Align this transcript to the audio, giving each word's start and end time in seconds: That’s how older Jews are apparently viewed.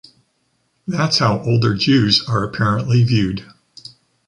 That’s 0.87 1.19
how 1.19 1.41
older 1.43 1.75
Jews 1.75 2.25
are 2.27 2.43
apparently 2.43 3.03
viewed. 3.03 3.45